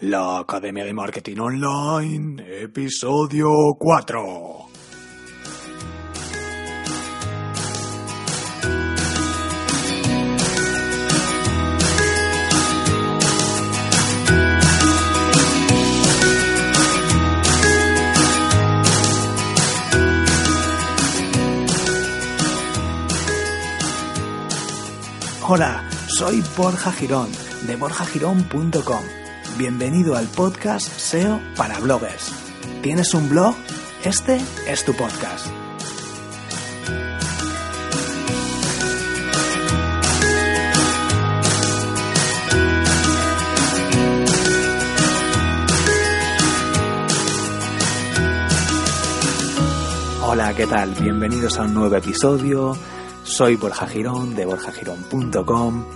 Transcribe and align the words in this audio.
La 0.00 0.40
Academia 0.40 0.84
de 0.84 0.92
Marketing 0.92 1.38
Online, 1.38 2.62
episodio 2.64 3.48
4. 3.78 4.68
Hola, 25.48 25.88
soy 26.08 26.44
Borja 26.54 26.92
Girón 26.92 27.30
de 27.66 27.76
borjagirón.com. 27.76 29.25
Bienvenido 29.58 30.16
al 30.16 30.26
podcast 30.26 30.86
SEO 30.86 31.40
para 31.56 31.78
bloggers. 31.78 32.30
¿Tienes 32.82 33.14
un 33.14 33.30
blog? 33.30 33.54
Este 34.04 34.38
es 34.68 34.84
tu 34.84 34.92
podcast. 34.92 35.46
Hola, 50.22 50.52
¿qué 50.54 50.66
tal? 50.66 50.90
Bienvenidos 51.00 51.58
a 51.58 51.62
un 51.62 51.72
nuevo 51.72 51.96
episodio. 51.96 52.76
Soy 53.24 53.56
Borja 53.56 53.86
Girón 53.86 54.34
de 54.34 54.44
borjagirón.com 54.44 55.86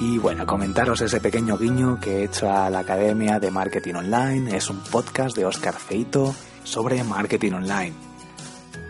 y 0.00 0.16
bueno, 0.16 0.46
comentaros 0.46 1.02
ese 1.02 1.20
pequeño 1.20 1.58
guiño 1.58 2.00
que 2.00 2.18
he 2.20 2.24
hecho 2.24 2.50
a 2.50 2.70
la 2.70 2.78
Academia 2.78 3.38
de 3.38 3.50
Marketing 3.50 3.94
Online. 3.94 4.56
Es 4.56 4.70
un 4.70 4.82
podcast 4.82 5.36
de 5.36 5.44
Oscar 5.44 5.74
Feito 5.74 6.34
sobre 6.64 7.04
marketing 7.04 7.52
online. 7.52 7.92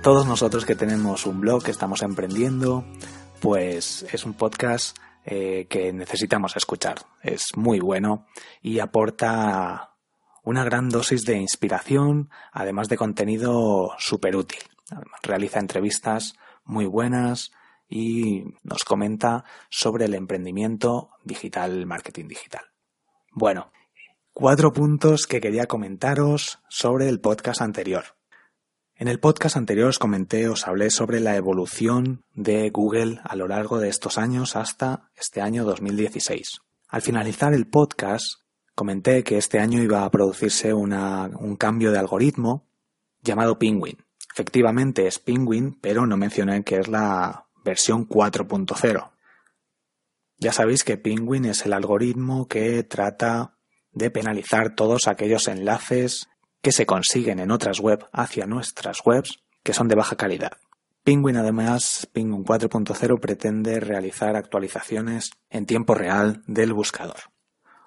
Todos 0.04 0.24
nosotros 0.24 0.64
que 0.64 0.76
tenemos 0.76 1.26
un 1.26 1.40
blog, 1.40 1.64
que 1.64 1.72
estamos 1.72 2.02
emprendiendo, 2.02 2.84
pues 3.40 4.06
es 4.12 4.24
un 4.24 4.34
podcast 4.34 4.96
eh, 5.24 5.66
que 5.68 5.92
necesitamos 5.92 6.56
escuchar. 6.56 7.00
Es 7.22 7.56
muy 7.56 7.80
bueno 7.80 8.26
y 8.62 8.78
aporta 8.78 9.94
una 10.44 10.62
gran 10.62 10.90
dosis 10.90 11.24
de 11.24 11.36
inspiración, 11.36 12.30
además 12.52 12.88
de 12.88 12.96
contenido 12.96 13.90
súper 13.98 14.36
útil. 14.36 14.60
Realiza 15.24 15.58
entrevistas 15.58 16.34
muy 16.64 16.86
buenas, 16.86 17.50
y 17.90 18.44
nos 18.62 18.84
comenta 18.84 19.44
sobre 19.68 20.06
el 20.06 20.14
emprendimiento 20.14 21.10
digital, 21.24 21.84
marketing 21.84 22.28
digital. 22.28 22.62
Bueno, 23.32 23.72
cuatro 24.32 24.72
puntos 24.72 25.26
que 25.26 25.40
quería 25.40 25.66
comentaros 25.66 26.60
sobre 26.68 27.08
el 27.08 27.20
podcast 27.20 27.60
anterior. 27.60 28.04
En 28.94 29.08
el 29.08 29.18
podcast 29.18 29.56
anterior 29.56 29.88
os 29.88 29.98
comenté, 29.98 30.48
os 30.48 30.68
hablé 30.68 30.90
sobre 30.90 31.20
la 31.20 31.34
evolución 31.34 32.24
de 32.34 32.70
Google 32.70 33.18
a 33.24 33.34
lo 33.34 33.48
largo 33.48 33.78
de 33.80 33.88
estos 33.88 34.18
años 34.18 34.56
hasta 34.56 35.10
este 35.16 35.40
año 35.40 35.64
2016. 35.64 36.60
Al 36.88 37.02
finalizar 37.02 37.54
el 37.54 37.66
podcast, 37.66 38.40
comenté 38.74 39.24
que 39.24 39.38
este 39.38 39.58
año 39.58 39.82
iba 39.82 40.04
a 40.04 40.10
producirse 40.10 40.74
un 40.74 41.56
cambio 41.58 41.92
de 41.92 41.98
algoritmo 41.98 42.68
llamado 43.22 43.58
Penguin. 43.58 43.96
Efectivamente 44.32 45.06
es 45.06 45.18
Penguin, 45.18 45.78
pero 45.80 46.06
no 46.06 46.16
mencioné 46.16 46.62
que 46.62 46.76
es 46.76 46.88
la 46.88 47.46
versión 47.70 48.08
4.0. 48.08 49.12
Ya 50.38 50.52
sabéis 50.52 50.82
que 50.82 50.96
Penguin 50.96 51.44
es 51.44 51.64
el 51.66 51.72
algoritmo 51.72 52.48
que 52.48 52.82
trata 52.82 53.58
de 53.92 54.10
penalizar 54.10 54.74
todos 54.74 55.06
aquellos 55.06 55.46
enlaces 55.46 56.28
que 56.62 56.72
se 56.72 56.84
consiguen 56.84 57.38
en 57.38 57.52
otras 57.52 57.78
webs 57.78 58.06
hacia 58.12 58.46
nuestras 58.46 58.98
webs 59.04 59.38
que 59.62 59.72
son 59.72 59.86
de 59.86 59.94
baja 59.94 60.16
calidad. 60.16 60.52
Penguin 61.04 61.36
además, 61.36 62.08
Penguin 62.12 62.44
4.0 62.44 63.20
pretende 63.20 63.78
realizar 63.78 64.34
actualizaciones 64.34 65.30
en 65.48 65.64
tiempo 65.64 65.94
real 65.94 66.42
del 66.46 66.72
buscador. 66.72 67.20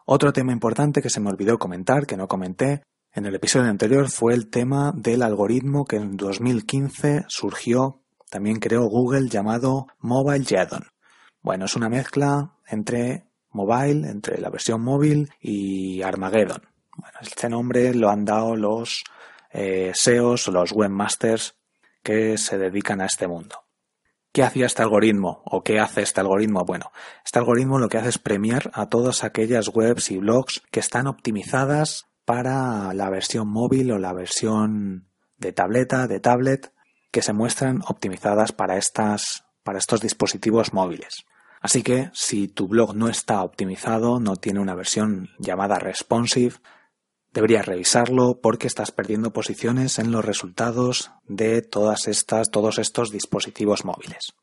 Otro 0.05 0.31
tema 0.31 0.53
importante 0.53 1.01
que 1.01 1.09
se 1.09 1.19
me 1.19 1.29
olvidó 1.29 1.59
comentar, 1.59 2.05
que 2.05 2.17
no 2.17 2.27
comenté 2.27 2.83
en 3.11 3.25
el 3.25 3.35
episodio 3.35 3.69
anterior, 3.69 4.09
fue 4.09 4.33
el 4.33 4.49
tema 4.49 4.93
del 4.95 5.23
algoritmo 5.23 5.85
que 5.85 5.97
en 5.97 6.15
2015 6.15 7.25
surgió 7.27 8.02
también 8.33 8.59
creó 8.59 8.85
Google 8.85 9.29
llamado 9.29 9.85
Mobile 9.99 10.43
Jadon. 10.43 10.87
Bueno, 11.43 11.65
es 11.65 11.75
una 11.75 11.87
mezcla 11.87 12.55
entre 12.67 13.27
mobile, 13.51 14.09
entre 14.09 14.41
la 14.41 14.49
versión 14.49 14.81
móvil 14.81 15.31
y 15.39 16.01
Armageddon. 16.01 16.63
Bueno, 16.97 17.19
este 17.21 17.47
nombre 17.47 17.93
lo 17.93 18.09
han 18.09 18.25
dado 18.25 18.55
los 18.55 19.03
eh, 19.51 19.91
SEOs 19.93 20.47
los 20.47 20.71
webmasters 20.71 21.59
que 22.01 22.39
se 22.39 22.57
dedican 22.57 23.01
a 23.01 23.05
este 23.05 23.27
mundo. 23.27 23.55
¿Qué 24.31 24.41
hacía 24.41 24.65
este 24.65 24.81
algoritmo 24.81 25.43
o 25.45 25.63
qué 25.63 25.79
hace 25.79 26.01
este 26.01 26.21
algoritmo? 26.21 26.65
Bueno, 26.65 26.91
este 27.23 27.37
algoritmo 27.37 27.77
lo 27.77 27.87
que 27.87 27.99
hace 27.99 28.09
es 28.09 28.17
premiar 28.17 28.71
a 28.73 28.87
todas 28.87 29.23
aquellas 29.23 29.67
webs 29.67 30.09
y 30.09 30.17
blogs 30.17 30.63
que 30.71 30.79
están 30.79 31.05
optimizadas 31.05 32.07
para 32.25 32.95
la 32.95 33.11
versión 33.11 33.47
móvil 33.47 33.91
o 33.91 33.99
la 33.99 34.11
versión 34.11 35.07
de 35.37 35.51
tableta, 35.51 36.07
de 36.07 36.19
tablet 36.19 36.72
que 37.13 37.21
se 37.21 37.31
muestran 37.31 37.83
optimizadas 37.87 38.51
para, 38.51 38.75
estas, 38.75 39.45
para 39.61 39.77
estos 39.77 40.01
dispositivos 40.01 40.73
móviles. 40.73 41.25
Así 41.61 41.83
que 41.83 42.09
si 42.13 42.47
tu 42.47 42.67
blog 42.67 42.95
no 42.95 43.07
está 43.07 43.43
optimizado, 43.43 44.19
no 44.19 44.35
tiene 44.35 44.59
una 44.59 44.73
versión 44.73 45.29
llamada 45.37 45.77
responsive, 45.77 46.55
deberías 47.31 47.67
revisarlo 47.67 48.41
porque 48.41 48.65
estás 48.65 48.91
perdiendo 48.91 49.31
posiciones 49.31 49.99
en 49.99 50.11
los 50.11 50.25
resultados 50.25 51.11
de 51.25 51.61
todas 51.61 52.07
estas, 52.07 52.49
todos 52.49 52.79
estos 52.79 53.11
dispositivos 53.11 53.85
móviles. 53.85 54.33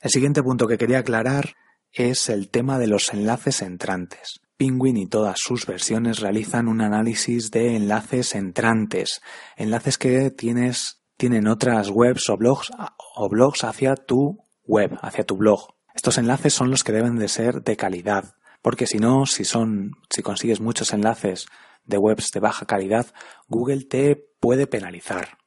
El 0.00 0.10
siguiente 0.10 0.42
punto 0.42 0.66
que 0.66 0.78
quería 0.78 1.00
aclarar 1.00 1.54
es 1.92 2.30
el 2.30 2.48
tema 2.48 2.78
de 2.78 2.86
los 2.86 3.12
enlaces 3.12 3.60
entrantes. 3.60 4.40
Penguin 4.56 4.96
y 4.96 5.06
todas 5.06 5.38
sus 5.38 5.66
versiones 5.66 6.20
realizan 6.20 6.68
un 6.68 6.80
análisis 6.80 7.50
de 7.50 7.76
enlaces 7.76 8.34
entrantes, 8.34 9.20
enlaces 9.56 9.98
que 9.98 10.30
tienes, 10.30 11.03
tienen 11.16 11.46
otras 11.46 11.90
webs 11.90 12.28
o 12.28 12.36
blogs, 12.36 12.70
o 13.16 13.28
blogs 13.28 13.64
hacia 13.64 13.94
tu 13.94 14.38
web, 14.64 14.98
hacia 15.02 15.24
tu 15.24 15.36
blog. 15.36 15.74
Estos 15.94 16.18
enlaces 16.18 16.52
son 16.52 16.70
los 16.70 16.84
que 16.84 16.92
deben 16.92 17.16
de 17.16 17.28
ser 17.28 17.62
de 17.62 17.76
calidad, 17.76 18.34
porque 18.62 18.86
si 18.86 18.98
no, 18.98 19.26
si 19.26 19.44
son, 19.44 19.92
si 20.10 20.22
consigues 20.22 20.60
muchos 20.60 20.92
enlaces 20.92 21.46
de 21.84 21.98
webs 21.98 22.30
de 22.32 22.40
baja 22.40 22.66
calidad, 22.66 23.06
Google 23.46 23.84
te 23.84 24.16
puede 24.40 24.66
penalizar. 24.66 25.38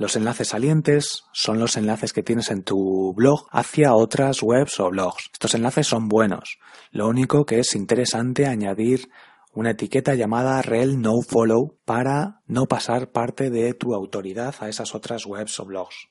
Los 0.00 0.16
enlaces 0.16 0.48
salientes 0.48 1.24
son 1.32 1.58
los 1.58 1.76
enlaces 1.76 2.14
que 2.14 2.22
tienes 2.22 2.50
en 2.50 2.62
tu 2.62 3.12
blog 3.14 3.46
hacia 3.50 3.94
otras 3.94 4.42
webs 4.42 4.80
o 4.80 4.88
blogs. 4.88 5.28
Estos 5.32 5.54
enlaces 5.54 5.86
son 5.86 6.08
buenos. 6.08 6.58
Lo 6.90 7.06
único 7.06 7.44
que 7.44 7.58
es 7.58 7.74
interesante 7.74 8.46
añadir 8.46 9.10
una 9.52 9.70
etiqueta 9.70 10.14
llamada 10.14 10.62
rel 10.62 11.00
no 11.00 11.20
follow 11.22 11.78
para 11.84 12.42
no 12.46 12.66
pasar 12.66 13.10
parte 13.10 13.50
de 13.50 13.74
tu 13.74 13.94
autoridad 13.94 14.54
a 14.60 14.68
esas 14.68 14.94
otras 14.94 15.26
webs 15.26 15.58
o 15.60 15.64
blogs. 15.64 16.08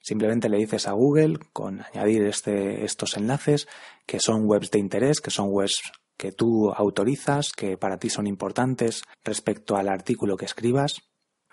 Simplemente 0.00 0.48
le 0.48 0.58
dices 0.58 0.88
a 0.88 0.92
Google 0.92 1.38
con 1.52 1.82
añadir 1.82 2.22
este, 2.22 2.84
estos 2.84 3.16
enlaces 3.16 3.68
que 4.06 4.20
son 4.20 4.42
webs 4.44 4.70
de 4.70 4.78
interés, 4.78 5.20
que 5.20 5.30
son 5.30 5.48
webs 5.50 5.82
que 6.16 6.32
tú 6.32 6.72
autorizas, 6.72 7.52
que 7.52 7.76
para 7.76 7.98
ti 7.98 8.10
son 8.10 8.26
importantes 8.26 9.02
respecto 9.22 9.76
al 9.76 9.88
artículo 9.88 10.36
que 10.36 10.46
escribas, 10.46 11.02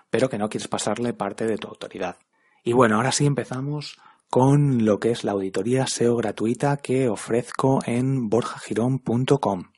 pero 0.10 0.30
que 0.30 0.38
no 0.38 0.50
quieres 0.50 0.68
pasarle 0.68 1.14
parte 1.14 1.46
de 1.46 1.58
tu 1.58 1.68
autoridad. 1.68 2.18
Y 2.64 2.74
bueno, 2.74 2.96
ahora 2.96 3.12
sí 3.12 3.26
empezamos 3.26 3.98
con 4.30 4.86
lo 4.86 5.00
que 5.00 5.12
es 5.12 5.24
la 5.24 5.34
auditoría 5.34 5.86
SEO 5.86 6.16
gratuita 6.16 6.78
que 6.78 7.10
ofrezco 7.10 7.80
en 7.86 8.28
borjagirón.com. 8.30 9.75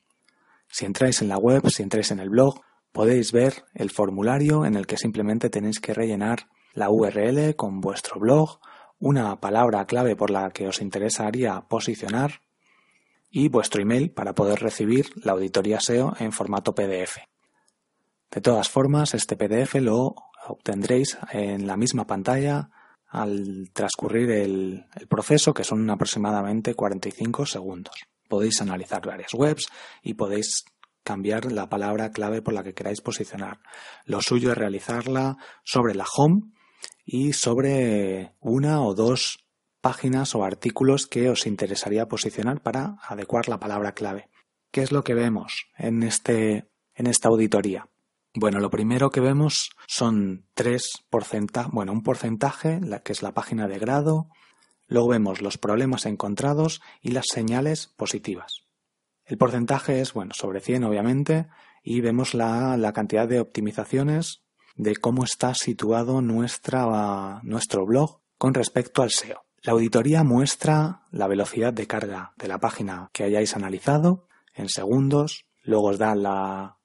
Si 0.68 0.84
entráis 0.84 1.22
en 1.22 1.28
la 1.28 1.38
web, 1.38 1.68
si 1.70 1.82
entráis 1.82 2.10
en 2.10 2.20
el 2.20 2.30
blog, 2.30 2.60
podéis 2.92 3.32
ver 3.32 3.64
el 3.74 3.90
formulario 3.90 4.64
en 4.64 4.74
el 4.74 4.86
que 4.86 4.96
simplemente 4.96 5.50
tenéis 5.50 5.80
que 5.80 5.94
rellenar 5.94 6.48
la 6.74 6.90
URL 6.90 7.56
con 7.56 7.80
vuestro 7.80 8.20
blog, 8.20 8.60
una 8.98 9.40
palabra 9.40 9.86
clave 9.86 10.16
por 10.16 10.30
la 10.30 10.50
que 10.50 10.66
os 10.68 10.80
interesaría 10.80 11.60
posicionar 11.68 12.40
y 13.30 13.48
vuestro 13.48 13.82
email 13.82 14.10
para 14.10 14.34
poder 14.34 14.60
recibir 14.60 15.10
la 15.24 15.32
auditoría 15.32 15.80
SEO 15.80 16.14
en 16.18 16.32
formato 16.32 16.74
PDF. 16.74 17.18
De 18.30 18.40
todas 18.40 18.68
formas, 18.68 19.14
este 19.14 19.36
PDF 19.36 19.76
lo 19.76 20.14
obtendréis 20.46 21.18
en 21.32 21.66
la 21.66 21.76
misma 21.76 22.06
pantalla 22.06 22.70
al 23.06 23.70
transcurrir 23.72 24.30
el, 24.30 24.86
el, 24.94 25.06
proceso, 25.08 25.54
que 25.54 25.64
son 25.64 25.88
aproximadamente 25.88 26.74
45 26.74 27.46
segundos. 27.46 27.94
Podéis 28.28 28.60
analizar 28.60 29.04
varias 29.04 29.34
webs 29.34 29.68
y 30.02 30.14
podéis 30.14 30.64
cambiar 31.02 31.50
la 31.50 31.68
palabra 31.68 32.10
clave 32.10 32.42
por 32.42 32.54
la 32.54 32.62
que 32.62 32.74
queráis 32.74 33.00
posicionar. 33.00 33.60
Lo 34.04 34.20
suyo 34.20 34.52
es 34.52 34.58
realizarla 34.58 35.38
sobre 35.64 35.94
la 35.94 36.04
home 36.16 36.52
y 37.04 37.32
sobre 37.32 38.34
una 38.40 38.82
o 38.82 38.94
dos 38.94 39.46
páginas 39.80 40.34
o 40.34 40.44
artículos 40.44 41.06
que 41.06 41.30
os 41.30 41.46
interesaría 41.46 42.08
posicionar 42.08 42.60
para 42.60 42.96
adecuar 43.08 43.48
la 43.48 43.58
palabra 43.58 43.92
clave. 43.92 44.28
¿Qué 44.70 44.82
es 44.82 44.92
lo 44.92 45.02
que 45.02 45.14
vemos 45.14 45.66
en, 45.78 46.02
este, 46.02 46.68
en 46.94 47.06
esta 47.06 47.28
auditoría? 47.28 47.88
Bueno, 48.34 48.60
lo 48.60 48.68
primero 48.68 49.10
que 49.10 49.20
vemos 49.20 49.70
son 49.86 50.46
tres 50.52 51.02
porcentajes, 51.08 51.72
bueno, 51.72 51.92
un 51.92 52.02
porcentaje, 52.02 52.80
la 52.82 53.00
que 53.00 53.12
es 53.12 53.22
la 53.22 53.32
página 53.32 53.66
de 53.66 53.78
grado, 53.78 54.28
luego 54.88 55.08
vemos 55.08 55.40
los 55.40 55.58
problemas 55.58 56.06
encontrados 56.06 56.80
y 57.00 57.12
las 57.12 57.26
señales 57.32 57.86
positivas. 57.96 58.64
El 59.24 59.38
porcentaje 59.38 60.00
es, 60.00 60.14
bueno, 60.14 60.32
sobre 60.34 60.60
100 60.60 60.84
obviamente, 60.84 61.48
y 61.82 62.00
vemos 62.00 62.34
la, 62.34 62.76
la 62.76 62.92
cantidad 62.92 63.28
de 63.28 63.40
optimizaciones 63.40 64.42
de 64.74 64.96
cómo 64.96 65.24
está 65.24 65.54
situado 65.54 66.22
nuestro 66.22 67.86
blog 67.86 68.20
con 68.38 68.54
respecto 68.54 69.02
al 69.02 69.10
SEO. 69.10 69.44
La 69.62 69.72
auditoría 69.72 70.22
muestra 70.22 71.02
la 71.10 71.26
velocidad 71.26 71.72
de 71.72 71.86
carga 71.86 72.32
de 72.36 72.48
la 72.48 72.58
página 72.58 73.10
que 73.12 73.24
hayáis 73.24 73.56
analizado 73.56 74.28
en 74.54 74.68
segundos, 74.68 75.46
luego 75.62 75.88
os 75.88 75.98
da, 75.98 76.14
la, 76.14 76.78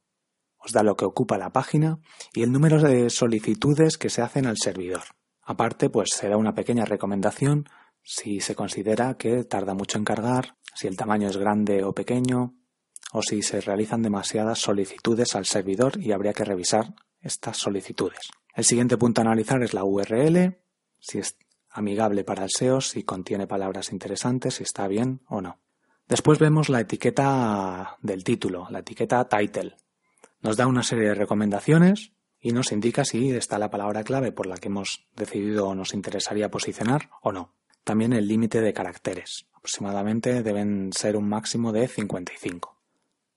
os 0.57 0.71
da 0.71 0.81
lo 0.81 0.95
que 0.95 1.05
ocupa 1.05 1.37
la 1.37 1.51
página 1.51 1.99
y 2.33 2.41
el 2.41 2.51
número 2.51 2.81
de 2.81 3.09
solicitudes 3.09 3.97
que 3.97 4.09
se 4.09 4.21
hacen 4.21 4.47
al 4.47 4.57
servidor. 4.57 5.03
Aparte, 5.43 5.89
pues 5.89 6.09
se 6.13 6.29
da 6.29 6.37
una 6.37 6.55
pequeña 6.55 6.85
recomendación 6.85 7.69
si 8.03 8.39
se 8.41 8.55
considera 8.55 9.15
que 9.15 9.43
tarda 9.43 9.73
mucho 9.73 9.97
en 9.97 10.05
cargar, 10.05 10.57
si 10.75 10.87
el 10.87 10.97
tamaño 10.97 11.29
es 11.29 11.37
grande 11.37 11.83
o 11.83 11.93
pequeño, 11.93 12.55
o 13.11 13.21
si 13.21 13.41
se 13.41 13.61
realizan 13.61 14.01
demasiadas 14.01 14.59
solicitudes 14.59 15.35
al 15.35 15.45
servidor 15.45 15.99
y 15.99 16.11
habría 16.11 16.33
que 16.33 16.43
revisar 16.43 16.95
estas 17.21 17.57
solicitudes. 17.57 18.19
El 18.55 18.65
siguiente 18.65 18.97
punto 18.97 19.21
a 19.21 19.23
analizar 19.23 19.63
es 19.63 19.73
la 19.73 19.83
URL, 19.83 20.57
si 20.99 21.19
es 21.19 21.37
amigable 21.69 22.23
para 22.23 22.43
el 22.43 22.51
SEO, 22.51 22.81
si 22.81 23.03
contiene 23.03 23.47
palabras 23.47 23.91
interesantes, 23.91 24.55
si 24.55 24.63
está 24.63 24.87
bien 24.87 25.21
o 25.27 25.41
no. 25.41 25.59
Después 26.07 26.37
vemos 26.37 26.69
la 26.69 26.81
etiqueta 26.81 27.97
del 28.01 28.23
título, 28.23 28.67
la 28.69 28.79
etiqueta 28.79 29.27
title. 29.27 29.75
Nos 30.41 30.57
da 30.57 30.67
una 30.67 30.83
serie 30.83 31.09
de 31.09 31.15
recomendaciones 31.15 32.11
y 32.39 32.51
nos 32.51 32.71
indica 32.71 33.05
si 33.05 33.31
está 33.31 33.57
la 33.57 33.69
palabra 33.69 34.03
clave 34.03 34.31
por 34.31 34.45
la 34.45 34.57
que 34.57 34.67
hemos 34.67 35.07
decidido 35.15 35.67
o 35.67 35.75
nos 35.75 35.93
interesaría 35.93 36.51
posicionar 36.51 37.09
o 37.21 37.31
no. 37.31 37.55
También 37.83 38.13
el 38.13 38.27
límite 38.27 38.61
de 38.61 38.73
caracteres. 38.73 39.45
Aproximadamente 39.53 40.43
deben 40.43 40.91
ser 40.93 41.15
un 41.17 41.27
máximo 41.27 41.71
de 41.71 41.87
55. 41.87 42.79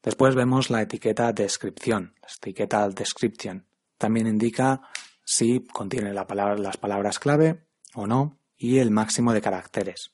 Después 0.03 0.35
vemos 0.35 0.71
la 0.71 0.83
etiqueta 0.83 1.33
descripción, 1.33 2.15
la 2.23 2.29
etiqueta 2.37 2.89
description, 2.89 3.67
también 3.99 4.27
indica 4.27 4.83
si 5.25 5.65
contiene 5.67 6.13
la 6.13 6.27
palabra, 6.27 6.57
las 6.57 6.77
palabras 6.77 7.19
clave 7.19 7.67
o 7.95 8.07
no 8.07 8.39
y 8.57 8.79
el 8.79 8.91
máximo 8.91 9.33
de 9.33 9.41
caracteres. 9.41 10.13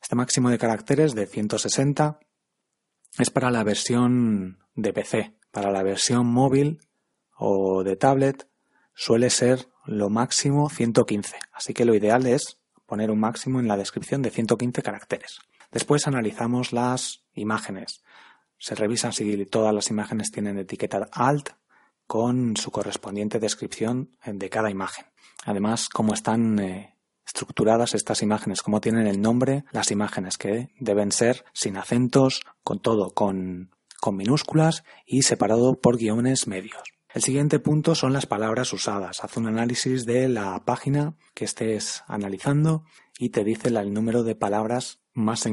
Este 0.00 0.16
máximo 0.16 0.50
de 0.50 0.58
caracteres 0.58 1.14
de 1.14 1.26
160 1.26 2.18
es 3.18 3.30
para 3.30 3.50
la 3.50 3.64
versión 3.64 4.58
de 4.74 4.92
PC. 4.92 5.34
Para 5.50 5.70
la 5.70 5.82
versión 5.82 6.26
móvil 6.26 6.80
o 7.36 7.82
de 7.82 7.96
tablet 7.96 8.48
suele 8.94 9.30
ser 9.30 9.68
lo 9.84 10.10
máximo 10.10 10.68
115. 10.68 11.36
Así 11.52 11.74
que 11.74 11.84
lo 11.84 11.94
ideal 11.94 12.26
es 12.26 12.58
poner 12.88 13.10
un 13.10 13.20
máximo 13.20 13.60
en 13.60 13.68
la 13.68 13.76
descripción 13.76 14.22
de 14.22 14.30
115 14.30 14.82
caracteres. 14.82 15.40
Después 15.70 16.08
analizamos 16.08 16.72
las 16.72 17.22
imágenes. 17.34 18.02
Se 18.58 18.74
revisan 18.74 19.12
si 19.12 19.44
todas 19.44 19.74
las 19.74 19.90
imágenes 19.90 20.32
tienen 20.32 20.58
etiqueta 20.58 21.06
alt 21.12 21.50
con 22.06 22.56
su 22.56 22.70
correspondiente 22.70 23.38
descripción 23.38 24.16
de 24.24 24.48
cada 24.48 24.70
imagen. 24.70 25.04
Además, 25.44 25.90
cómo 25.90 26.14
están 26.14 26.58
eh, 26.58 26.96
estructuradas 27.26 27.94
estas 27.94 28.22
imágenes, 28.22 28.62
cómo 28.62 28.80
tienen 28.80 29.06
el 29.06 29.20
nombre 29.20 29.64
las 29.70 29.90
imágenes, 29.90 30.38
que 30.38 30.70
deben 30.80 31.12
ser 31.12 31.44
sin 31.52 31.76
acentos, 31.76 32.40
con 32.64 32.80
todo 32.80 33.10
con, 33.10 33.70
con 34.00 34.16
minúsculas 34.16 34.82
y 35.04 35.22
separado 35.22 35.78
por 35.78 35.98
guiones 35.98 36.46
medios. 36.46 36.97
El 37.14 37.22
siguiente 37.22 37.58
punto 37.58 37.94
son 37.94 38.12
las 38.12 38.26
palabras 38.26 38.72
usadas. 38.74 39.24
Haz 39.24 39.36
un 39.38 39.46
análisis 39.46 40.04
de 40.04 40.28
la 40.28 40.62
página 40.66 41.14
que 41.34 41.46
estés 41.46 42.04
analizando 42.06 42.84
y 43.18 43.30
te 43.30 43.44
dice 43.44 43.68
el 43.68 43.94
número 43.94 44.24
de 44.24 44.34
palabras 44.34 45.00
más, 45.14 45.46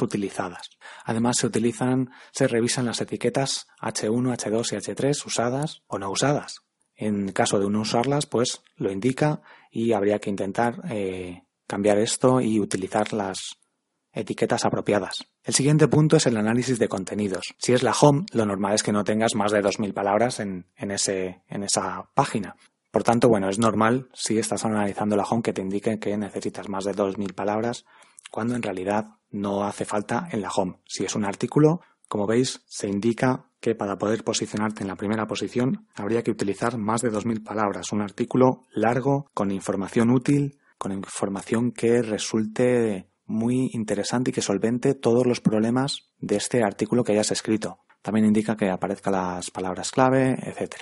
utilizadas. 0.00 0.70
Además 1.04 1.36
se 1.36 1.46
utilizan, 1.46 2.10
se 2.32 2.48
revisan 2.48 2.86
las 2.86 3.00
etiquetas 3.02 3.68
H1, 3.80 4.36
H2 4.36 4.72
y 4.72 4.76
H3 4.76 5.26
usadas 5.26 5.82
o 5.86 5.98
no 5.98 6.10
usadas. 6.10 6.62
En 6.94 7.32
caso 7.32 7.58
de 7.58 7.68
no 7.68 7.82
usarlas, 7.82 8.26
pues 8.26 8.62
lo 8.76 8.90
indica 8.90 9.42
y 9.70 9.92
habría 9.92 10.18
que 10.18 10.30
intentar 10.30 10.80
eh, 10.90 11.42
cambiar 11.66 11.98
esto 11.98 12.40
y 12.40 12.58
utilizar 12.58 13.12
las 13.12 13.58
etiquetas 14.12 14.64
apropiadas. 14.64 15.31
El 15.44 15.54
siguiente 15.54 15.88
punto 15.88 16.16
es 16.16 16.26
el 16.26 16.36
análisis 16.36 16.78
de 16.78 16.88
contenidos. 16.88 17.54
Si 17.58 17.72
es 17.72 17.82
la 17.82 17.92
home, 17.92 18.26
lo 18.32 18.46
normal 18.46 18.74
es 18.74 18.84
que 18.84 18.92
no 18.92 19.02
tengas 19.02 19.34
más 19.34 19.50
de 19.50 19.60
2.000 19.60 19.92
palabras 19.92 20.38
en, 20.38 20.66
en, 20.76 20.92
ese, 20.92 21.42
en 21.48 21.64
esa 21.64 22.08
página. 22.14 22.54
Por 22.92 23.02
tanto, 23.02 23.28
bueno, 23.28 23.48
es 23.48 23.58
normal 23.58 24.08
si 24.12 24.38
estás 24.38 24.64
analizando 24.64 25.16
la 25.16 25.24
home 25.24 25.42
que 25.42 25.52
te 25.52 25.62
indique 25.62 25.98
que 25.98 26.16
necesitas 26.16 26.68
más 26.68 26.84
de 26.84 26.94
2.000 26.94 27.34
palabras 27.34 27.84
cuando 28.30 28.54
en 28.54 28.62
realidad 28.62 29.16
no 29.30 29.64
hace 29.64 29.84
falta 29.84 30.28
en 30.30 30.42
la 30.42 30.50
home. 30.50 30.78
Si 30.86 31.04
es 31.04 31.16
un 31.16 31.24
artículo, 31.24 31.80
como 32.06 32.26
veis, 32.26 32.62
se 32.66 32.88
indica 32.88 33.46
que 33.58 33.74
para 33.74 33.98
poder 33.98 34.22
posicionarte 34.22 34.82
en 34.82 34.88
la 34.88 34.96
primera 34.96 35.26
posición 35.26 35.88
habría 35.94 36.22
que 36.22 36.30
utilizar 36.30 36.78
más 36.78 37.00
de 37.00 37.10
2.000 37.10 37.42
palabras. 37.42 37.92
Un 37.92 38.02
artículo 38.02 38.64
largo, 38.72 39.30
con 39.34 39.50
información 39.50 40.10
útil, 40.10 40.58
con 40.78 40.92
información 40.92 41.72
que 41.72 42.02
resulte 42.02 43.08
muy 43.32 43.70
interesante 43.72 44.30
y 44.30 44.32
que 44.32 44.42
solvente 44.42 44.94
todos 44.94 45.26
los 45.26 45.40
problemas 45.40 46.10
de 46.18 46.36
este 46.36 46.62
artículo 46.62 47.02
que 47.02 47.12
hayas 47.12 47.32
escrito. 47.32 47.80
También 48.02 48.26
indica 48.26 48.56
que 48.56 48.70
aparezcan 48.70 49.14
las 49.14 49.50
palabras 49.50 49.90
clave, 49.90 50.38
etc. 50.42 50.76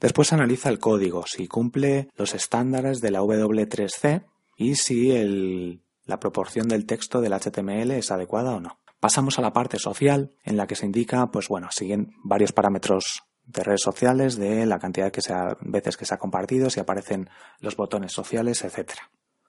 Después 0.00 0.32
analiza 0.32 0.68
el 0.68 0.78
código, 0.78 1.24
si 1.26 1.46
cumple 1.46 2.08
los 2.16 2.34
estándares 2.34 3.00
de 3.00 3.10
la 3.10 3.20
W3C 3.20 4.24
y 4.56 4.74
si 4.74 5.80
la 6.04 6.20
proporción 6.20 6.68
del 6.68 6.86
texto 6.86 7.20
del 7.20 7.32
HTML 7.32 7.92
es 7.92 8.10
adecuada 8.10 8.54
o 8.54 8.60
no. 8.60 8.78
Pasamos 9.00 9.38
a 9.38 9.42
la 9.42 9.52
parte 9.52 9.78
social, 9.78 10.30
en 10.44 10.56
la 10.56 10.66
que 10.66 10.74
se 10.74 10.86
indica, 10.86 11.30
pues 11.30 11.48
bueno, 11.48 11.68
siguen 11.70 12.12
varios 12.24 12.52
parámetros 12.52 13.22
de 13.44 13.62
redes 13.62 13.82
sociales, 13.82 14.36
de 14.36 14.66
la 14.66 14.78
cantidad 14.78 15.12
de 15.12 15.56
veces 15.60 15.96
que 15.96 16.04
se 16.04 16.14
ha 16.14 16.18
compartido, 16.18 16.70
si 16.70 16.80
aparecen 16.80 17.28
los 17.60 17.76
botones 17.76 18.12
sociales, 18.12 18.64
etc. 18.64 18.92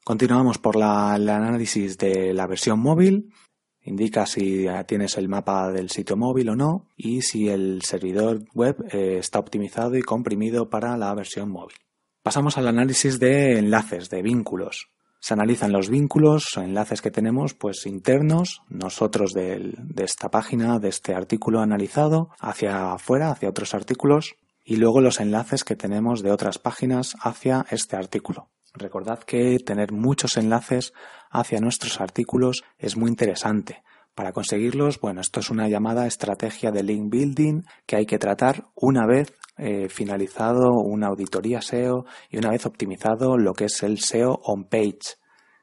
Continuamos 0.07 0.57
por 0.57 0.77
el 0.77 0.83
análisis 0.83 1.97
de 1.97 2.33
la 2.33 2.47
versión 2.47 2.79
móvil, 2.79 3.33
indica 3.81 4.25
si 4.25 4.65
tienes 4.87 5.17
el 5.17 5.27
mapa 5.27 5.69
del 5.69 5.89
sitio 5.89 6.15
móvil 6.15 6.47
o 6.47 6.55
no 6.55 6.87
y 6.95 7.23
si 7.23 7.49
el 7.49 7.81
servidor 7.81 8.45
web 8.53 8.77
eh, 8.89 9.17
está 9.19 9.37
optimizado 9.37 9.97
y 9.97 10.01
comprimido 10.01 10.69
para 10.69 10.95
la 10.95 11.13
versión 11.13 11.51
móvil. 11.51 11.75
Pasamos 12.23 12.57
al 12.57 12.69
análisis 12.69 13.19
de 13.19 13.59
enlaces, 13.59 14.09
de 14.09 14.21
vínculos. 14.21 14.91
Se 15.19 15.33
analizan 15.33 15.73
los 15.73 15.89
vínculos 15.89 16.55
enlaces 16.55 17.01
que 17.01 17.11
tenemos 17.11 17.53
pues 17.53 17.85
internos, 17.85 18.61
nosotros 18.69 19.33
de 19.33 19.75
esta 19.97 20.31
página, 20.31 20.79
de 20.79 20.87
este 20.87 21.15
artículo 21.15 21.59
analizado, 21.59 22.29
hacia 22.39 22.93
afuera, 22.93 23.31
hacia 23.31 23.49
otros 23.49 23.73
artículos, 23.73 24.37
y 24.63 24.77
luego 24.77 25.01
los 25.01 25.19
enlaces 25.19 25.65
que 25.65 25.75
tenemos 25.75 26.23
de 26.23 26.31
otras 26.31 26.59
páginas 26.59 27.17
hacia 27.19 27.65
este 27.71 27.97
artículo. 27.97 28.47
Recordad 28.77 29.19
que 29.19 29.57
tener 29.59 29.91
muchos 29.91 30.37
enlaces 30.37 30.93
hacia 31.29 31.59
nuestros 31.59 31.99
artículos 31.99 32.63
es 32.77 32.97
muy 32.97 33.09
interesante. 33.09 33.83
Para 34.15 34.31
conseguirlos, 34.31 34.99
bueno, 34.99 35.21
esto 35.21 35.39
es 35.39 35.49
una 35.51 35.67
llamada 35.67 36.07
estrategia 36.07 36.71
de 36.71 36.81
link 36.81 37.11
building 37.11 37.61
que 37.85 37.97
hay 37.97 38.05
que 38.05 38.17
tratar 38.17 38.65
una 38.73 39.05
vez 39.05 39.31
eh, 39.57 39.89
finalizado 39.89 40.71
una 40.83 41.07
auditoría 41.07 41.61
SEO 41.61 42.05
y 42.29 42.37
una 42.37 42.49
vez 42.49 42.65
optimizado 42.65 43.37
lo 43.37 43.53
que 43.53 43.65
es 43.65 43.83
el 43.83 43.99
SEO 43.99 44.39
on 44.43 44.65
page, 44.65 45.17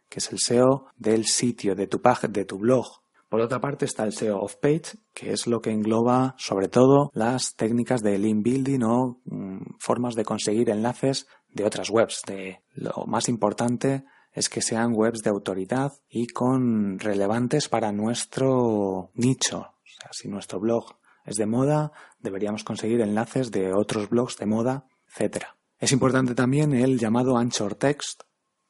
que 0.08 0.18
es 0.18 0.30
el 0.30 0.38
SEO 0.38 0.86
del 0.96 1.26
sitio, 1.26 1.74
de 1.74 1.88
tu, 1.88 2.00
de 2.28 2.44
tu 2.44 2.58
blog. 2.58 2.86
Por 3.34 3.40
otra 3.40 3.60
parte 3.60 3.84
está 3.84 4.04
el 4.04 4.12
SEO 4.12 4.38
off 4.38 4.54
page, 4.54 4.96
que 5.12 5.32
es 5.32 5.48
lo 5.48 5.60
que 5.60 5.72
engloba 5.72 6.36
sobre 6.38 6.68
todo 6.68 7.10
las 7.14 7.56
técnicas 7.56 8.00
de 8.00 8.16
link 8.16 8.44
building 8.44 8.82
o 8.84 9.20
mm, 9.24 9.74
formas 9.80 10.14
de 10.14 10.24
conseguir 10.24 10.70
enlaces 10.70 11.26
de 11.54 11.64
otras 11.64 11.88
webs. 11.88 12.22
De, 12.26 12.60
lo 12.74 13.06
más 13.06 13.28
importante 13.28 14.04
es 14.32 14.48
que 14.48 14.60
sean 14.60 14.92
webs 14.94 15.22
de 15.22 15.30
autoridad 15.30 15.92
y 16.08 16.26
con 16.26 16.98
relevantes 16.98 17.68
para 17.68 17.92
nuestro 17.92 19.10
nicho. 19.14 19.58
O 19.58 20.00
sea, 20.00 20.10
si 20.12 20.28
nuestro 20.28 20.60
blog 20.60 20.96
es 21.24 21.36
de 21.36 21.46
moda, 21.46 21.92
deberíamos 22.18 22.64
conseguir 22.64 23.00
enlaces 23.00 23.50
de 23.50 23.72
otros 23.72 24.10
blogs 24.10 24.36
de 24.36 24.46
moda, 24.46 24.86
etc. 25.08 25.44
Es 25.78 25.92
importante 25.92 26.34
también 26.34 26.74
el 26.74 26.98
llamado 26.98 27.38
anchor 27.38 27.76
text, 27.76 28.22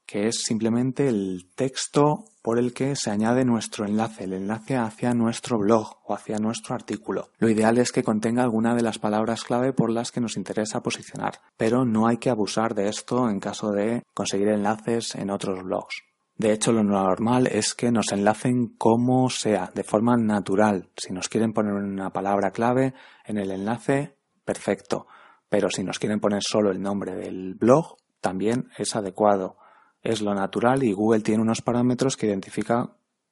que 0.06 0.28
es 0.28 0.42
simplemente 0.44 1.08
el 1.08 1.50
texto 1.54 2.25
por 2.42 2.58
el 2.58 2.75
que 2.75 2.94
se 2.94 3.11
añade 3.11 3.44
nuestro 3.44 3.87
enlace, 3.87 4.25
el 4.25 4.34
enlace 4.34 4.76
hacia 4.76 5.14
nuestro 5.14 5.58
blog 5.58 5.96
o 6.04 6.14
hacia 6.14 6.38
nuestro 6.38 6.75
artículo. 6.75 7.30
Lo 7.38 7.49
ideal 7.49 7.78
es 7.78 7.90
que 7.90 8.02
contenga 8.02 8.42
alguna 8.42 8.75
de 8.75 8.82
las 8.82 8.99
palabras 8.99 9.44
clave 9.44 9.73
por 9.73 9.90
las 9.90 10.12
que 10.12 10.20
nos 10.20 10.37
interesa 10.37 10.82
posicionar, 10.82 11.40
pero 11.56 11.87
no 11.87 12.06
hay 12.06 12.18
que 12.18 12.28
abusar 12.28 12.75
de 12.75 12.88
esto 12.88 13.30
en 13.30 13.40
caso 13.40 13.70
de 13.70 14.02
conseguir 14.12 14.49
enlaces 14.49 15.14
en 15.14 15.30
otros 15.30 15.62
blogs. 15.62 16.02
De 16.37 16.52
hecho, 16.52 16.73
lo 16.73 16.82
normal 16.82 17.46
es 17.46 17.75
que 17.75 17.92
nos 17.92 18.11
enlacen 18.12 18.75
como 18.76 19.30
sea, 19.30 19.70
de 19.75 19.84
forma 19.84 20.16
natural. 20.16 20.90
Si 20.96 21.12
nos 21.12 21.28
quieren 21.28 21.52
poner 21.52 21.73
una 21.73 22.11
palabra 22.11 22.50
clave 22.50 22.92
en 23.25 23.38
el 23.38 23.52
enlace, 23.52 24.16
perfecto. 24.44 25.06
Pero 25.49 25.70
si 25.70 25.84
nos 25.84 25.99
quieren 25.99 26.20
poner 26.20 26.42
solo 26.42 26.73
el 26.73 26.82
nombre 26.82 27.14
del 27.14 27.54
blog, 27.54 27.96
también 28.20 28.68
es 28.76 28.96
adecuado 28.96 29.56
es 30.04 30.20
lo 30.20 30.34
natural 30.34 30.84
y 30.84 30.92
Google 30.92 31.23
tiene 31.23 31.42
unos 31.42 31.62
parámetros 31.62 32.16
que 32.16 32.26
identifica 32.26 32.90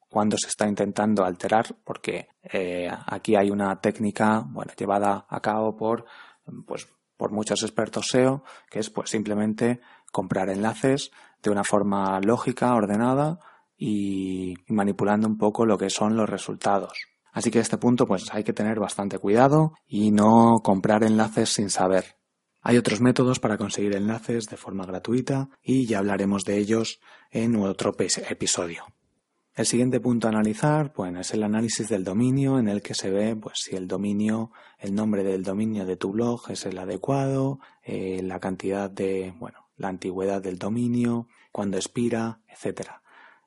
cuando 0.09 0.37
se 0.37 0.47
está 0.47 0.67
intentando 0.67 1.23
alterar, 1.23 1.75
porque 1.83 2.27
eh, 2.43 2.89
aquí 3.07 3.35
hay 3.35 3.49
una 3.49 3.79
técnica 3.79 4.43
bueno, 4.45 4.73
llevada 4.77 5.25
a 5.29 5.39
cabo 5.39 5.75
por, 5.75 6.05
pues, 6.65 6.87
por 7.15 7.31
muchos 7.31 7.63
expertos 7.63 8.07
SEO, 8.11 8.43
que 8.69 8.79
es 8.79 8.89
pues 8.89 9.09
simplemente 9.09 9.79
comprar 10.11 10.49
enlaces 10.49 11.11
de 11.41 11.49
una 11.49 11.63
forma 11.63 12.19
lógica, 12.21 12.73
ordenada 12.75 13.39
y 13.77 14.55
manipulando 14.67 15.27
un 15.27 15.37
poco 15.37 15.65
lo 15.65 15.77
que 15.77 15.89
son 15.89 16.15
los 16.15 16.29
resultados. 16.29 17.07
Así 17.31 17.49
que 17.49 17.59
a 17.59 17.63
este 17.63 17.77
punto 17.77 18.05
pues 18.05 18.25
hay 18.31 18.43
que 18.43 18.53
tener 18.53 18.79
bastante 18.79 19.17
cuidado 19.17 19.73
y 19.87 20.11
no 20.11 20.59
comprar 20.63 21.03
enlaces 21.03 21.49
sin 21.49 21.69
saber. 21.69 22.22
Hay 22.65 22.77
otros 22.77 23.01
métodos 23.01 23.39
para 23.39 23.57
conseguir 23.57 23.93
enlaces 23.93 24.45
de 24.45 24.55
forma 24.55 24.85
gratuita 24.85 25.49
y 25.61 25.85
ya 25.85 25.99
hablaremos 25.99 26.45
de 26.45 26.57
ellos 26.57 27.01
en 27.29 27.57
otro 27.57 27.93
episodio. 27.99 28.85
El 29.53 29.65
siguiente 29.65 29.99
punto 29.99 30.27
a 30.27 30.31
analizar 30.31 30.93
pues, 30.93 31.13
es 31.15 31.33
el 31.33 31.43
análisis 31.43 31.89
del 31.89 32.05
dominio 32.05 32.57
en 32.57 32.69
el 32.69 32.81
que 32.81 32.95
se 32.95 33.11
ve 33.11 33.35
pues, 33.35 33.55
si 33.57 33.75
el 33.75 33.87
dominio, 33.87 34.51
el 34.79 34.95
nombre 34.95 35.23
del 35.23 35.43
dominio 35.43 35.85
de 35.85 35.97
tu 35.97 36.11
blog 36.11 36.49
es 36.49 36.65
el 36.65 36.77
adecuado, 36.79 37.59
eh, 37.83 38.21
la 38.23 38.39
cantidad 38.39 38.89
de, 38.89 39.33
bueno, 39.37 39.67
la 39.75 39.89
antigüedad 39.89 40.41
del 40.41 40.57
dominio, 40.57 41.27
cuándo 41.51 41.75
expira, 41.75 42.39
etc. 42.47 42.91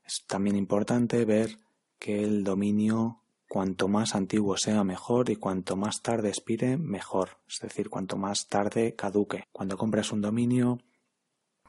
Es 0.05 0.25
también 0.29 0.57
importante 0.57 1.25
ver 1.25 1.57
que 1.99 2.23
el 2.23 2.45
dominio 2.45 3.23
Cuanto 3.49 3.89
más 3.89 4.15
antiguo 4.15 4.57
sea 4.57 4.83
mejor 4.85 5.31
y 5.31 5.37
cuanto 5.37 5.77
más 5.77 6.03
tarde 6.03 6.29
expire 6.29 6.77
mejor, 6.77 7.39
es 7.49 7.61
decir, 7.61 7.89
cuanto 7.89 8.17
más 8.17 8.49
tarde 8.49 8.95
caduque. 8.95 9.45
Cuando 9.53 9.77
compras 9.77 10.13
un 10.13 10.21
dominio 10.21 10.79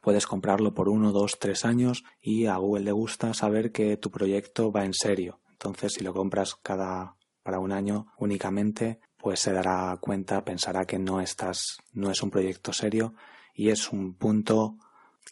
puedes 0.01 0.25
comprarlo 0.25 0.74
por 0.74 0.89
uno, 0.89 1.12
dos, 1.12 1.38
tres 1.39 1.65
años 1.65 2.03
y 2.22 2.46
a 2.46 2.57
Google 2.57 2.86
le 2.86 2.91
gusta 2.91 3.34
saber 3.34 3.72
que 3.72 3.98
tu 3.98 4.10
proyecto 4.10 4.72
va 4.72 4.86
en 4.86 4.93
serio. 4.93 5.41
Entonces, 5.51 5.93
si 5.93 6.03
lo 6.03 6.13
compras 6.13 6.55
cada 6.55 7.17
para 7.43 7.60
un 7.60 7.72
año 7.72 8.07
únicamente, 8.17 9.00
pues 9.17 9.39
se 9.39 9.53
dará 9.53 9.98
cuenta, 10.01 10.43
pensará 10.43 10.86
que 10.86 11.00
no 11.00 11.22
estás, 11.22 11.77
no 11.93 12.12
es 12.12 12.22
un 12.22 12.29
proyecto 12.29 12.74
serio 12.74 13.13
y 13.53 13.69
es 13.69 13.91
un 13.91 14.15
punto 14.15 14.77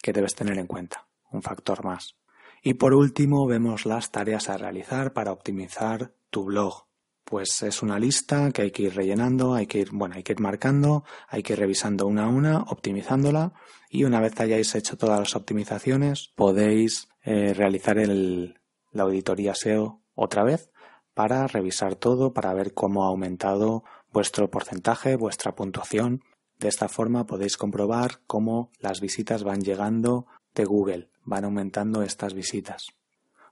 que 0.02 0.12
debes 0.12 0.34
tener 0.34 0.58
en 0.58 0.66
cuenta, 0.66 1.06
un 1.30 1.42
factor 1.42 1.84
más. 1.84 2.16
Y 2.62 2.74
por 2.74 2.94
último, 2.94 3.46
vemos 3.46 3.86
las 3.86 4.10
tareas 4.10 4.48
a 4.48 4.56
realizar 4.56 5.12
para 5.12 5.30
optimizar 5.30 6.15
tu 6.30 6.44
blog. 6.44 6.86
Pues 7.24 7.62
es 7.62 7.82
una 7.82 7.98
lista 7.98 8.52
que 8.52 8.62
hay 8.62 8.70
que 8.70 8.84
ir 8.84 8.94
rellenando, 8.94 9.54
hay 9.54 9.66
que 9.66 9.80
ir, 9.80 9.90
bueno, 9.92 10.14
hay 10.14 10.22
que 10.22 10.32
ir 10.32 10.40
marcando, 10.40 11.04
hay 11.28 11.42
que 11.42 11.54
ir 11.54 11.58
revisando 11.58 12.06
una 12.06 12.24
a 12.24 12.28
una, 12.28 12.62
optimizándola 12.62 13.52
y 13.90 14.04
una 14.04 14.20
vez 14.20 14.38
hayáis 14.40 14.74
hecho 14.74 14.96
todas 14.96 15.18
las 15.18 15.34
optimizaciones 15.34 16.32
podéis 16.36 17.08
eh, 17.22 17.54
realizar 17.54 17.98
el, 17.98 18.60
la 18.92 19.04
auditoría 19.04 19.54
SEO 19.54 20.02
otra 20.14 20.44
vez 20.44 20.70
para 21.14 21.46
revisar 21.46 21.96
todo, 21.96 22.32
para 22.32 22.52
ver 22.54 22.74
cómo 22.74 23.04
ha 23.04 23.08
aumentado 23.08 23.84
vuestro 24.12 24.50
porcentaje, 24.50 25.16
vuestra 25.16 25.54
puntuación. 25.54 26.22
De 26.58 26.68
esta 26.68 26.88
forma 26.88 27.26
podéis 27.26 27.56
comprobar 27.56 28.20
cómo 28.26 28.70
las 28.80 29.00
visitas 29.00 29.42
van 29.42 29.62
llegando 29.62 30.26
de 30.54 30.64
Google, 30.64 31.10
van 31.24 31.44
aumentando 31.44 32.02
estas 32.02 32.34
visitas. 32.34 32.86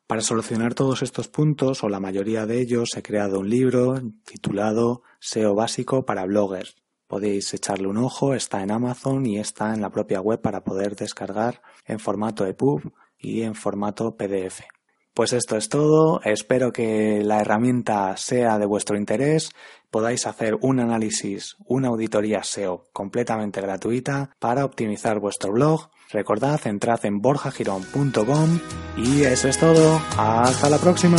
Para 0.07 0.21
solucionar 0.21 0.75
todos 0.75 1.03
estos 1.03 1.29
puntos, 1.29 1.83
o 1.83 1.89
la 1.89 1.99
mayoría 1.99 2.45
de 2.45 2.61
ellos, 2.61 2.91
he 2.95 3.03
creado 3.03 3.41
un 3.41 3.49
libro 3.49 3.95
titulado 4.25 5.03
SEO 5.19 5.55
básico 5.55 6.05
para 6.05 6.27
bloggers. 6.27 6.77
Podéis 7.07 7.55
echarle 7.55 7.89
un 7.89 7.97
ojo, 7.97 8.35
está 8.35 8.63
en 8.63 8.71
Amazon 8.71 9.25
y 9.25 9.39
está 9.39 9.73
en 9.73 9.81
la 9.81 9.91
propia 9.91 10.21
web 10.21 10.43
para 10.43 10.63
poder 10.63 10.95
descargar 10.95 11.63
en 11.87 12.01
formato 12.01 12.47
EPUB 12.47 12.93
y 13.19 13.43
en 13.43 13.55
formato 13.55 14.15
PDF. 14.17 14.61
Pues 15.15 15.33
esto 15.33 15.57
es 15.57 15.69
todo, 15.69 16.21
espero 16.25 16.73
que 16.73 17.23
la 17.23 17.41
herramienta 17.41 18.17
sea 18.17 18.59
de 18.59 18.67
vuestro 18.67 18.97
interés, 18.97 19.51
podáis 19.93 20.27
hacer 20.27 20.57
un 20.61 20.81
análisis, 20.81 21.55
una 21.67 21.87
auditoría 21.87 22.43
SEO 22.43 22.87
completamente 22.93 23.61
gratuita 23.61 24.31
para 24.41 24.65
optimizar 24.65 25.21
vuestro 25.21 25.53
blog. 25.53 25.89
Recordad, 26.11 26.61
entrad 26.67 27.07
en 27.07 27.21
borjagirón.com 27.21 28.59
y 28.97 29.23
eso 29.23 29.47
es 29.47 29.59
todo. 29.59 30.01
Hasta 30.19 30.69
la 30.69 30.79
próxima. 30.79 31.19